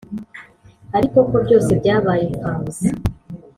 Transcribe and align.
ariko 0.97 1.17
ko 1.29 1.35
byose 1.45 1.69
byabaye 1.79 2.23
imfabusa. 2.31 2.87